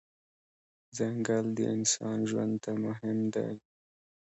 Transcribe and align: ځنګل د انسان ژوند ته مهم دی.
ځنګل 0.97 1.45
د 1.57 1.59
انسان 1.75 2.17
ژوند 2.29 2.53
ته 2.63 2.71
مهم 2.83 3.19
دی. 3.33 3.49